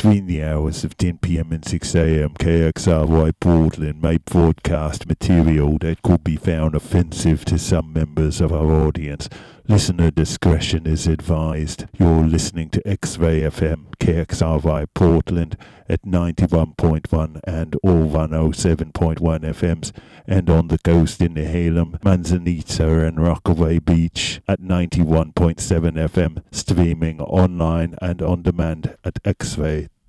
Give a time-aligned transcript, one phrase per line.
[0.00, 6.00] Between the hours of 10 pm and 6 am, KXRY Portland may broadcast material that
[6.00, 9.28] could be found offensive to some members of our audience.
[9.70, 11.86] Listener discretion is advised.
[11.96, 15.56] You're listening to X-Ray FM, KXRY Portland
[15.88, 19.92] at 91.1 and all 107.1 FMs,
[20.26, 27.20] and on the coast in the Nehalem, Manzanita and Rockaway Beach at 91.7 FM, streaming
[27.20, 30.00] online and on demand at xray.fm.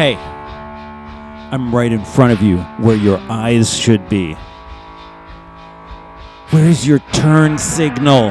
[0.00, 4.32] Hey, I'm right in front of you where your eyes should be.
[6.48, 8.30] Where's your turn signal?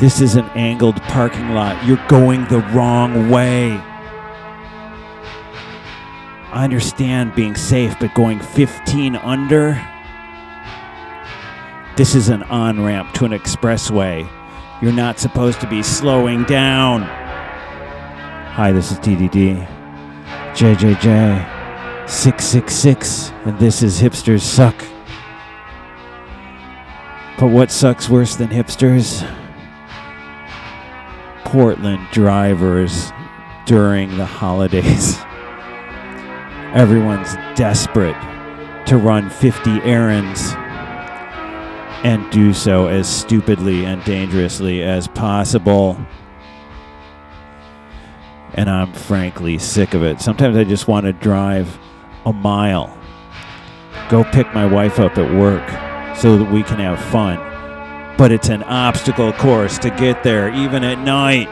[0.00, 1.86] This is an angled parking lot.
[1.86, 3.74] You're going the wrong way.
[6.50, 9.80] I understand being safe, but going 15 under?
[11.94, 14.28] This is an on ramp to an expressway.
[14.82, 17.23] You're not supposed to be slowing down.
[18.54, 19.66] Hi, this is DDD.
[20.54, 24.76] JJJ 666, and this is Hipsters Suck.
[27.36, 29.28] But what sucks worse than hipsters?
[31.44, 33.10] Portland drivers
[33.66, 35.16] during the holidays.
[36.76, 38.14] Everyone's desperate
[38.86, 40.52] to run 50 errands
[42.04, 45.98] and do so as stupidly and dangerously as possible
[48.54, 50.20] and I'm frankly sick of it.
[50.20, 51.78] Sometimes I just want to drive
[52.24, 52.96] a mile,
[54.08, 55.66] go pick my wife up at work
[56.16, 57.38] so that we can have fun.
[58.16, 61.48] But it's an obstacle course to get there, even at night.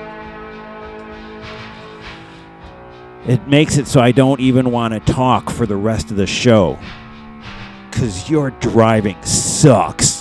[3.27, 6.27] It makes it so I don't even want to talk for the rest of the
[6.27, 6.79] show.
[7.91, 10.12] Because your driving sucks.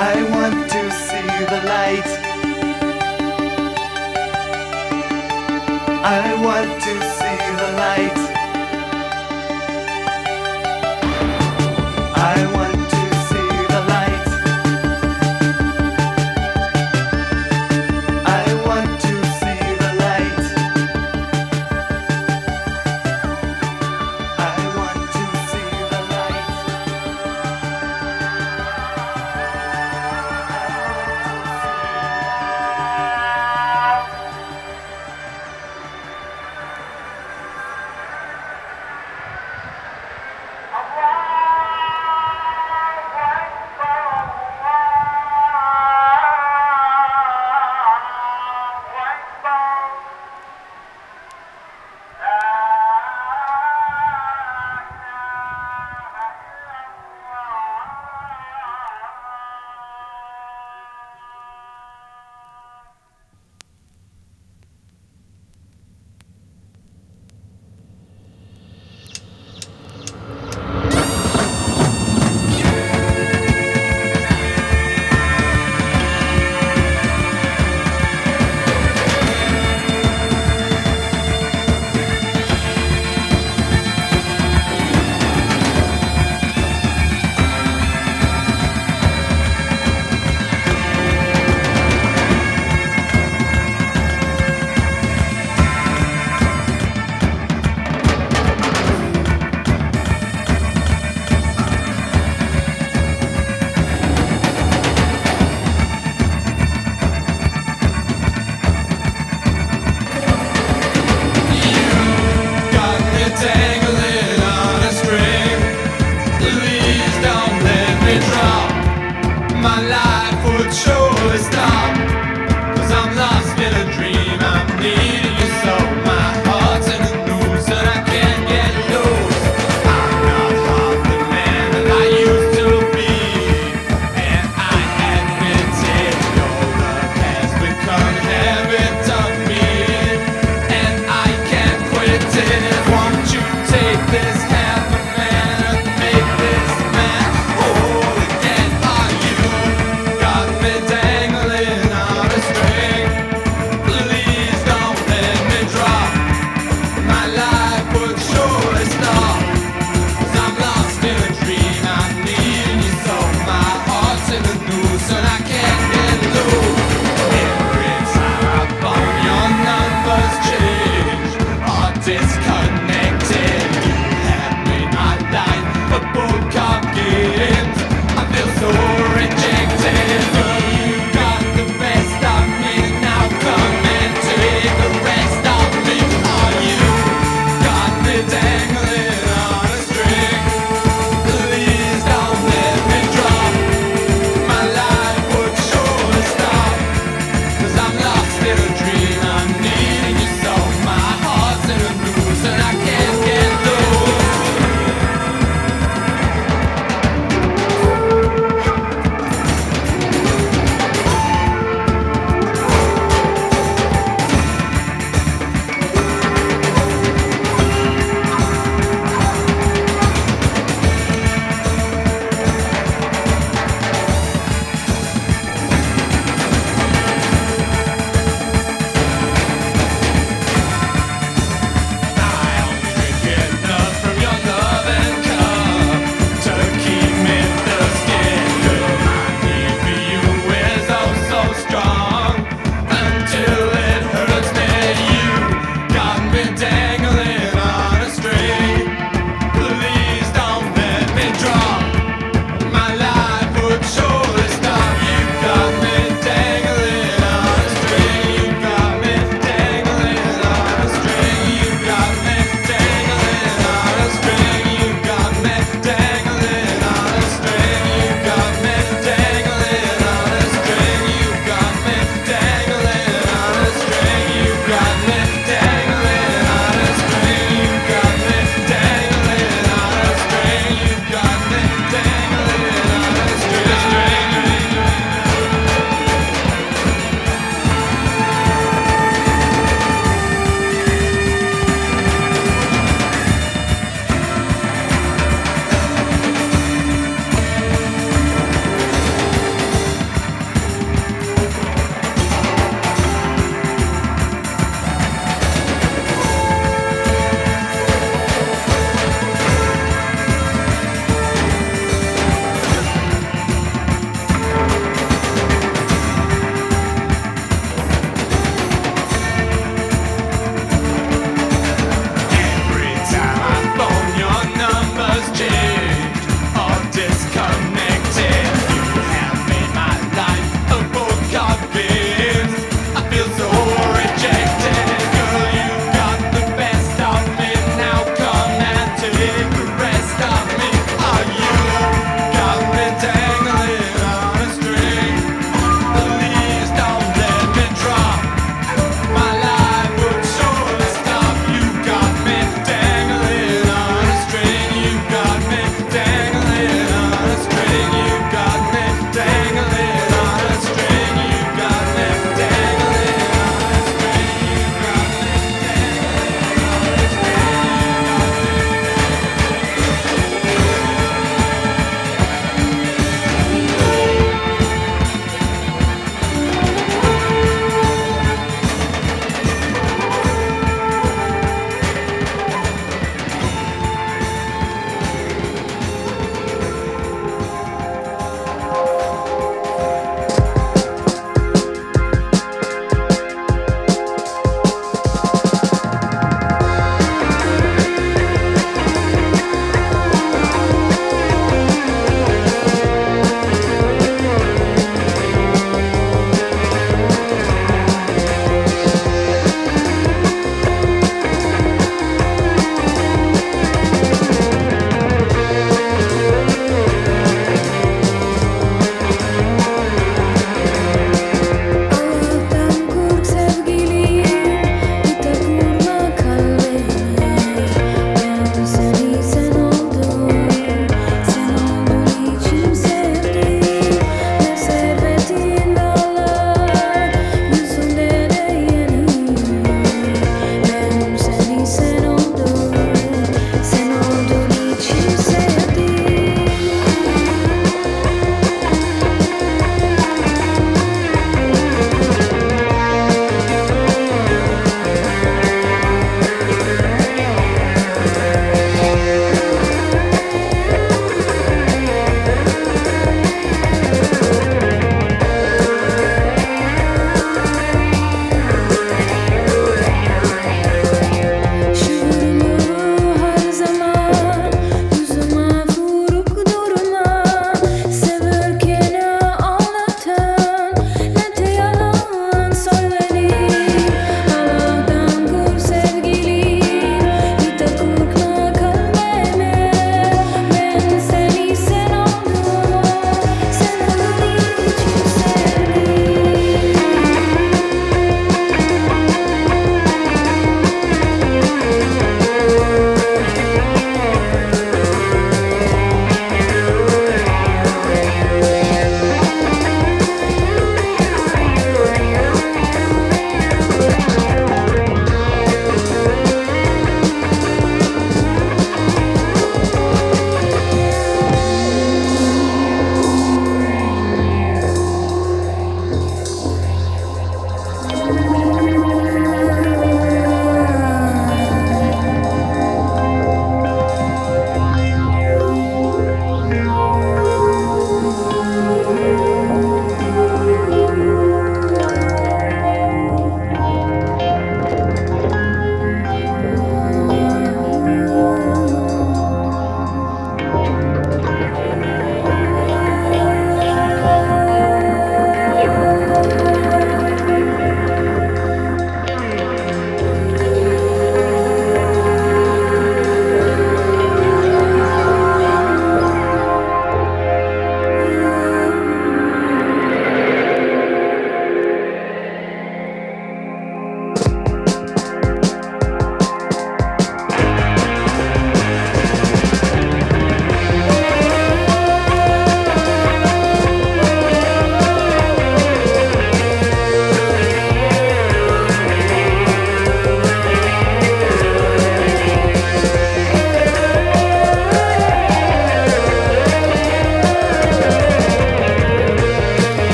[0.00, 2.10] I want to see the light.
[6.04, 8.37] I want to see the light.